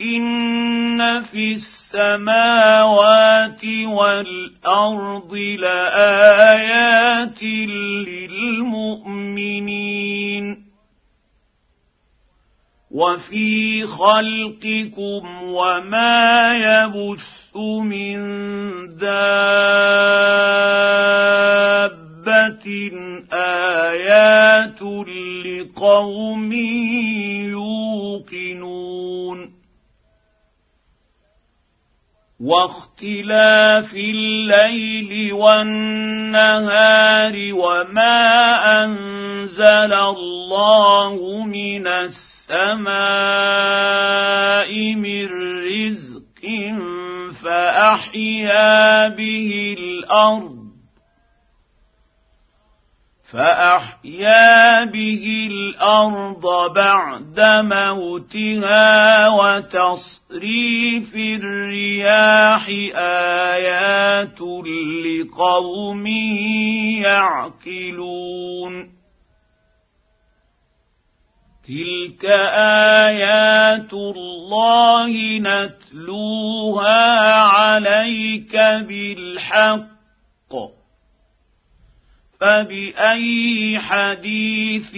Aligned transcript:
ان 0.00 1.22
في 1.22 1.52
السماوات 1.54 3.64
والارض 3.86 5.34
لايات 5.34 7.42
للمؤمنين 8.62 10.64
وفي 12.90 13.86
خلقكم 13.86 15.42
وما 15.42 16.48
يبث 16.54 17.56
من 17.82 18.18
دابه 18.88 19.48
ايات 23.32 24.82
لقوم 24.82 26.52
يوقنون 28.32 29.57
واختلاف 32.40 33.94
الليل 33.94 35.32
والنهار 35.32 37.34
وما 37.52 38.24
أنزل 38.84 39.92
الله 39.94 41.44
من 41.44 41.86
السماء 41.86 42.88
من 44.94 45.28
رزق 45.66 46.42
فأحيا 47.42 49.08
به 49.08 49.74
الأرض 49.78 50.57
فأحيا 53.32 54.84
به 54.84 55.24
الأرض 55.50 56.72
بعد 56.74 57.40
موتها 57.64 59.28
وتصريف 59.28 61.16
الرياح 61.16 62.68
آيات 63.54 64.40
لقوم 65.04 66.06
يعقلون. 67.02 68.72
تلك 71.68 72.24
آيات 73.04 73.92
الله 73.92 75.38
نتلوها 75.38 77.04
عليك 77.34 78.56
بالحق. 78.88 80.77
فبأي 82.40 83.78
حديث 83.78 84.92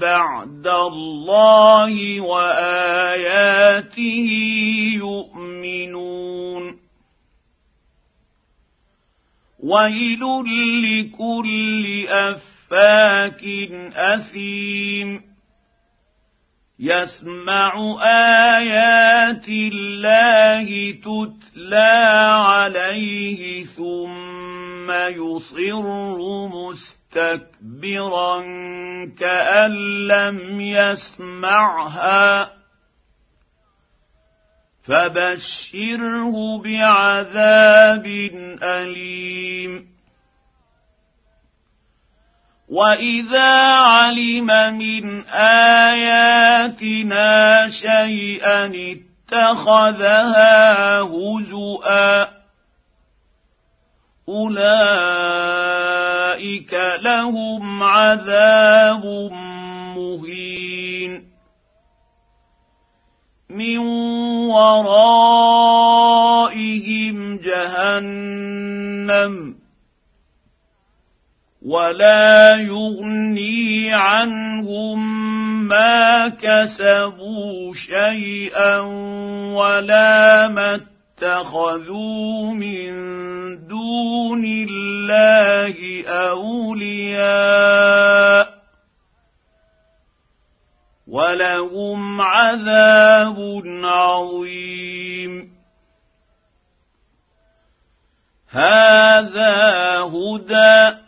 بعد 0.00 0.66
الله 0.66 2.20
وآياته 2.20 3.98
يؤمنون؟ 4.94 6.76
ويل 9.62 10.20
لكل 10.84 12.06
أفاك 12.08 13.44
أثيم. 13.94 15.34
يسمع 16.78 17.72
آيات 18.58 19.48
الله 19.48 20.90
تتلى 20.90 21.92
عليه 22.46 23.64
ثم 23.64 24.33
ثم 24.84 24.92
يصر 24.92 25.86
مستكبرا 26.48 28.42
كأن 29.18 29.72
لم 30.08 30.60
يسمعها. 30.60 32.50
فبشره 34.86 36.62
بعذاب 36.64 38.06
أليم. 38.62 39.86
وإذا 42.68 43.52
علم 43.88 44.46
من 44.78 45.24
آياتنا 45.94 46.48
شيئا 47.68 48.72
اتخذها 49.32 51.00
هزؤا. 51.00 52.33
اولئك 54.28 55.84
لهم 57.02 57.82
عذاب 57.82 59.04
مهين 59.96 61.24
من 63.50 63.78
ورائهم 64.48 65.76
جهنم 67.36 68.84
ولا 71.66 72.56
يغني 72.56 73.92
عنهم 73.92 75.24
ما 75.68 76.28
كسبوا 76.28 77.72
شيئا 77.74 78.78
ولا 79.54 80.48
ما 80.48 80.80
اتخذوا 81.14 82.52
من 82.52 82.90
دون 83.66 84.44
الله 84.44 86.04
أولياء 86.08 87.44
ولهم 91.06 92.20
عذاب 92.20 93.62
عظيم. 93.84 95.54
هذا 98.50 100.00
هدى 100.00 100.98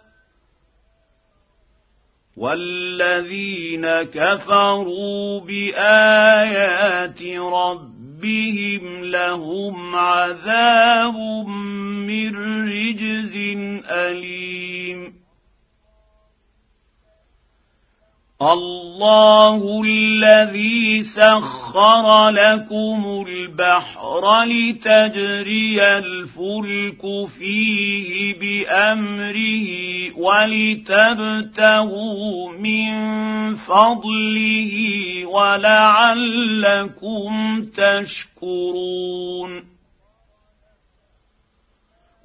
والذين 2.36 4.02
كفروا 4.02 5.40
بآيات 5.40 7.22
ربهم 7.38 7.95
ربهم 8.26 9.04
لهم 9.04 9.96
عذاب 9.96 11.16
من 12.06 12.36
رجز 12.68 13.36
اليم 13.90 15.25
الله 18.42 19.82
الذي 19.84 21.02
سخر 21.02 22.28
لكم 22.30 23.24
البحر 23.28 24.44
لتجري 24.44 25.80
الفلك 25.98 27.02
فيه 27.38 28.34
بأمره 28.40 29.68
ولتبتغوا 30.20 31.72
من 32.60 32.94
فضله 33.54 34.72
ولعلكم 35.26 36.52
تشكرون 37.72 38.96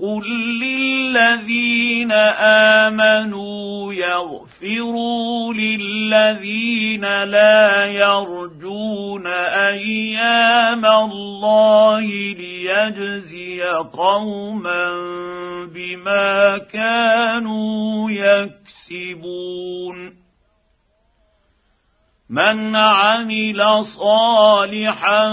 قل 0.00 0.24
للذين 0.60 2.12
امنوا 2.92 3.94
يغفروا 3.94 5.54
للذين 5.54 7.24
لا 7.24 7.86
يرجون 7.86 9.26
أيام 9.26 10.86
الله 10.86 12.04
ليجزي 12.34 13.62
قوما 13.92 14.92
بما 15.74 16.58
كانوا 16.58 18.10
يكسبون 18.10 19.46
من 22.30 22.76
عمل 22.76 23.84
صالحا 23.84 25.28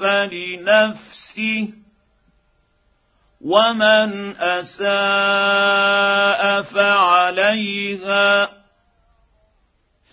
فلنفسه 0.00 1.81
ومن 3.42 4.36
اساء 4.36 5.42
فعليها 6.62 8.48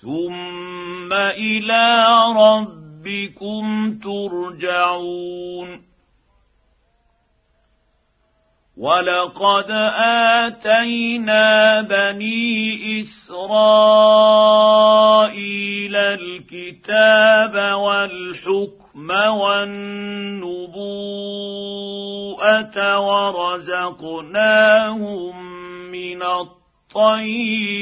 ثم 0.01 1.13
إلى 1.13 2.05
ربكم 2.35 3.93
ترجعون 4.03 5.88
ولقد 8.79 9.71
اتينا 10.47 11.81
بني 11.81 13.01
اسرائيل 13.01 13.49
الكتاب 15.95 17.55
والحكم 17.75 19.09
والنبوءه 19.11 20.59
ورزقناهم 22.99 24.31
من 25.91 26.23
الطيبات 26.23 27.79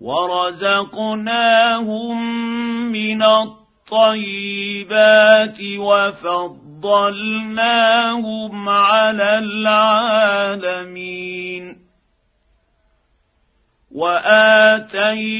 ورزقناهم 0.00 1.32
من 2.92 3.22
الطيبات 3.22 4.78
وفضل 5.78 6.71
فضلناهم 6.82 8.68
على 8.68 9.38
العالمين 9.38 10.82
واتيناهم 13.94 15.32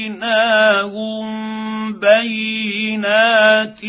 بينات 1.99 3.85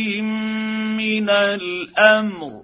من 0.97 1.31
الامر 1.31 2.63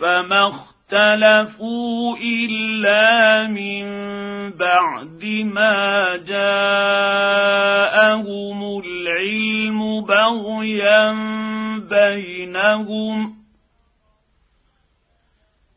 فما 0.00 0.48
اختلفوا 0.48 2.16
الا 2.16 3.46
من 3.46 3.88
بعد 4.50 5.24
ما 5.44 6.16
جاءهم 6.16 7.38
العلم 8.80 10.04
بغيا 10.04 11.12
بينهم 11.88 13.38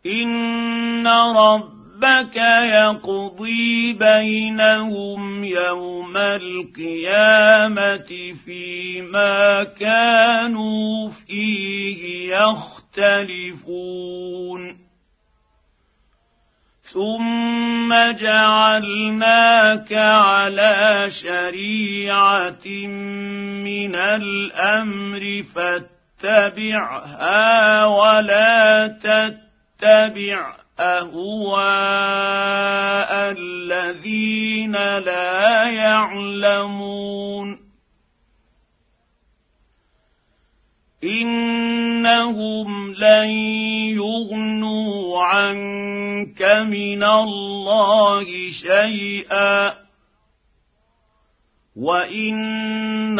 ان 0.05 1.07
ربك 1.07 2.35
يقضي 2.35 3.93
بينهم 3.93 5.43
يوم 5.43 6.17
القيامه 6.17 7.99
فيما 8.45 9.63
كانوا 9.63 11.09
فيه 11.09 12.35
يختلفون 12.35 13.91
ثم 16.93 17.93
جعلناك 18.11 19.93
على 19.93 21.07
شريعه 21.23 22.67
من 23.63 23.95
الامر 23.95 25.43
فاتبعها 26.21 27.85
ولا 27.85 28.87
تتبع 28.87 30.55
أهواء 30.79 31.61
الذين 33.31 34.71
لا 34.97 35.69
يعلمون. 35.69 37.59
إنهم 41.03 42.93
لن 42.93 43.29
يغنوا 43.97 45.23
عنك 45.23 46.41
من 46.67 47.03
الله 47.03 48.25
شيئا. 48.67 49.73
وإن 51.75 53.19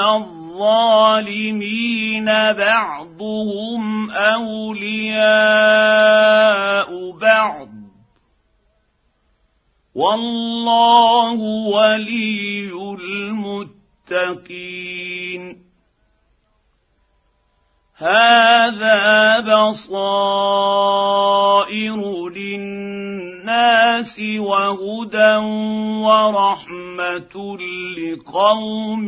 الظالمين 0.61 2.25
بعضهم 2.53 4.11
اولياء 4.11 5.31
بعض 7.11 7.67
والله 9.95 11.39
ولي 11.73 12.71
المتقين 14.11 14.51
هذا 17.97 19.39
بصائر 19.39 20.69
للناس 22.29 24.19
وهدى 24.39 25.35
ورحمه 26.05 27.57
لقوم 27.97 29.07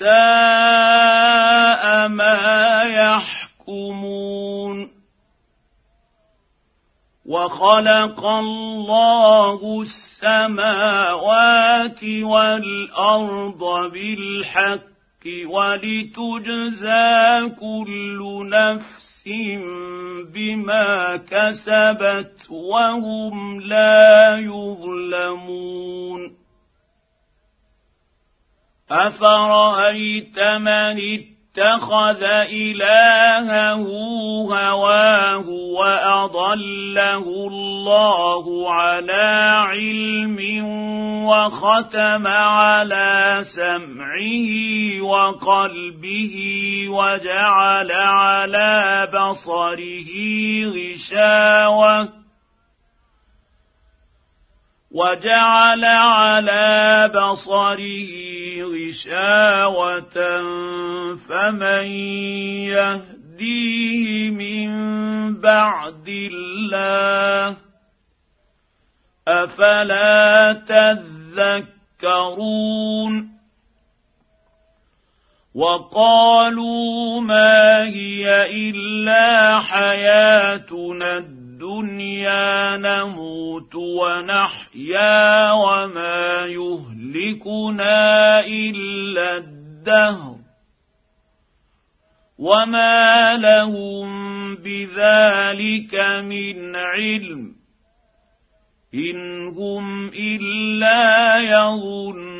ساء 0.00 1.84
ما 2.08 2.82
يحكمون. 2.82 4.90
وخلق 7.26 8.24
الله 8.24 9.82
السماوات 9.82 12.04
والأرض 12.04 13.92
بالحق 13.92 14.80
ولتجزى 15.46 17.48
كل 17.60 18.48
نفس 18.50 19.28
بما 20.34 21.16
كسبت 21.16 22.50
وهم 22.50 23.60
لا 23.60 24.38
يظلمون. 24.38 26.39
افرايت 28.90 30.38
من 30.38 30.98
اتخذ 30.98 32.22
الهه 32.52 33.76
هواه 34.50 35.48
واضله 35.78 37.24
الله 37.48 38.70
على 38.70 39.54
علم 39.68 40.38
وختم 41.24 42.26
على 42.26 43.40
سمعه 43.56 44.48
وقلبه 45.02 46.36
وجعل 46.88 47.92
على 47.92 49.08
بصره 49.14 50.10
غشاوه 50.74 52.19
وجعل 54.90 55.84
على 55.84 57.10
بصره 57.14 58.10
غشاوة 58.62 60.16
فمن 61.28 61.84
يهديه 62.74 64.30
من 64.30 64.70
بعد 65.40 66.08
الله 66.08 67.56
أفلا 69.28 70.52
تذكرون 72.02 73.30
وقالوا 75.54 77.20
ما 77.20 77.84
هي 77.84 78.50
إلا 78.70 79.58
حياتنا 79.58 81.39
الدنيا 81.60 82.76
نموت 82.76 83.74
ونحيا 83.74 85.52
وما 85.52 86.46
يهلكنا 86.46 88.00
إلا 88.46 89.36
الدهر 89.36 90.36
وما 92.38 93.36
لهم 93.36 94.10
بذلك 94.56 95.94
من 96.24 96.76
علم 96.76 97.56
إن 98.94 99.48
هم 99.48 100.08
إلا 100.08 101.38
يظنون 101.40 102.39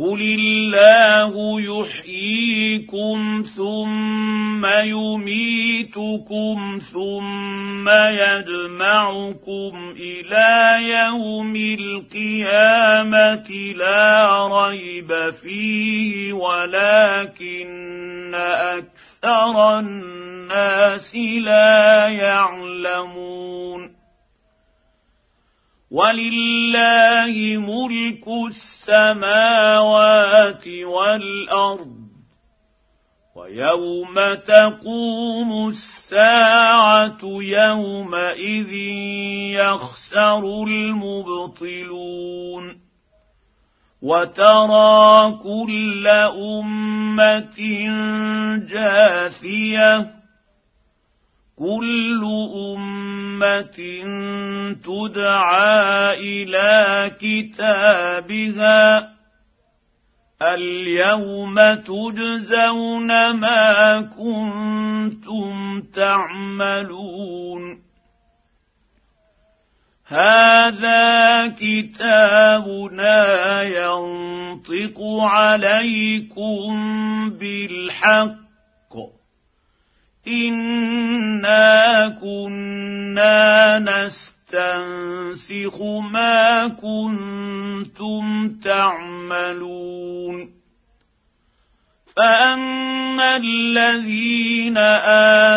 قل 0.00 0.22
الله 0.22 1.60
يحييكم 1.60 3.44
ثم 3.56 4.66
يميتكم 4.66 6.78
ثم 6.92 7.88
يجمعكم 7.88 9.94
إلى 10.00 10.78
يوم 10.88 11.56
القيامه 11.56 13.50
لا 13.76 14.46
ريب 14.46 15.30
فيه 15.42 16.32
ولكن 16.32 18.34
أكثر 18.34 19.78
الناس 19.78 21.16
لا 21.44 22.08
يعلمون 22.08 23.99
ولله 25.90 27.56
ملك 27.58 28.28
السماوات 28.88 29.88
والأرض 30.68 32.00
ويوم 33.36 34.34
تقوم 34.34 35.68
الساعة 35.68 37.18
يومئذ 37.24 38.72
يخسر 39.58 40.42
المبطلون 40.64 42.10
وترى 44.02 45.38
كل 45.42 46.06
أمة 46.36 47.60
جاثية. 48.68 50.19
كل 51.60 52.22
أمة 52.76 53.78
تدعى 54.84 56.14
إلى 56.18 57.10
كتابها 57.20 59.10
اليوم 60.42 61.60
تجزون 61.60 63.30
ما 63.30 64.00
كنتم 64.00 65.80
تعملون 65.94 67.62
هذا 70.06 71.46
كتابنا 71.48 73.22
ينطق 73.62 74.98
عليكم 75.20 76.70
بالحق 77.30 78.49
انا 80.26 82.08
كنا 82.20 83.78
نستنسخ 83.78 85.82
ما 86.12 86.68
كنتم 86.68 88.48
تعملون 88.64 90.50
فاما 92.16 93.36
الذين 93.36 94.78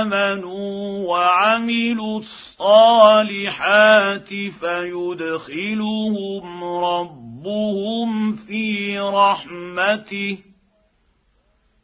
امنوا 0.01 1.07
وعملوا 1.09 2.19
الصالحات 2.19 4.29
فيدخلهم 4.59 6.63
ربهم 6.63 8.35
في 8.35 8.99
رحمته 8.99 10.37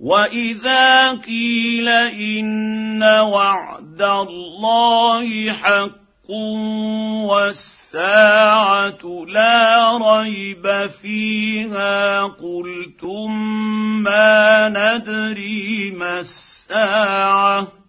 واذا 0.00 1.10
قيل 1.12 1.88
ان 1.88 3.02
وعد 3.02 4.02
الله 4.02 5.52
حق 5.52 6.30
والساعة 7.30 9.02
لا 9.28 9.98
ريب 9.98 10.86
فيها 11.02 12.22
قلتم 12.22 13.30
ما 14.02 14.68
ندري 14.68 15.90
ما 15.98 16.20
الساعة 16.20 17.79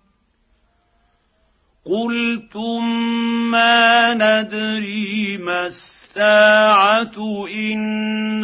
قلتم 1.85 2.85
ما 3.51 4.13
ندري 4.13 5.37
ما 5.37 5.65
الساعة 5.65 7.47
إن 7.49 7.79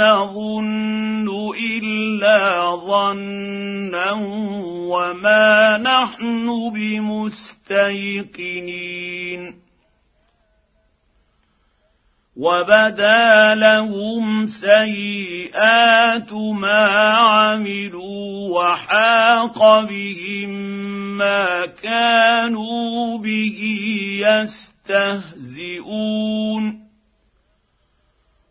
نظن 0.02 1.30
إلا 1.56 2.76
ظنا 2.76 4.12
وما 4.90 5.78
نحن 5.78 6.48
بمستيقنين. 6.74 8.08
وبدا 12.38 13.56
لهم 13.56 14.48
سيئات 14.48 16.34
ما 16.34 16.86
عملوا 17.18 18.60
وحاق 18.60 19.60
بهم 19.90 21.07
ما 21.18 21.66
كانوا 21.66 23.18
به 23.18 23.60
يستهزئون. 24.88 26.88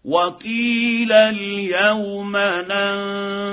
وقيل 0.07 1.13
اليوم 1.13 2.37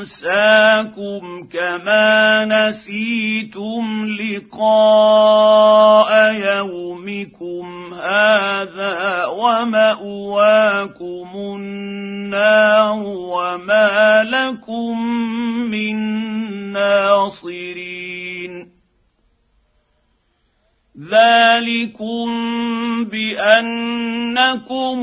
ننساكم 0.04 1.48
كما 1.52 2.46
نسيتم 2.46 4.08
لقاء 4.22 6.12
يومكم 6.34 7.94
هذا 7.94 9.26
ومأواكم 9.26 11.28
النار 11.36 13.04
وما 13.04 14.24
لكم 14.24 15.08
من 15.72 15.96
ناصرين. 16.72 18.73
ذلكم 21.00 22.26
بانكم 23.04 24.98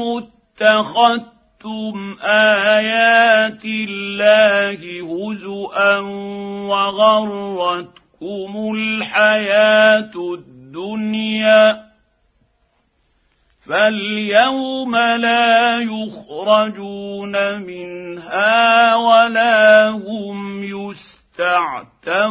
اتخذتم 0.61 2.17
ايات 2.23 3.65
الله 3.65 4.79
هزءا 5.03 5.99
وغرتكم 6.69 8.53
الحياة 8.75 10.13
الدنيا 10.35 11.91
فاليوم 13.67 14.97
لا 14.97 15.81
يخرجون 15.81 17.61
منها 17.63 18.95
ولا 18.95 19.89
هم 19.89 20.63
يستعتبون 21.39 22.31